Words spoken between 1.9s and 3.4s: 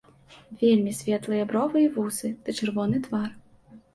вусы ды чырвоны твар.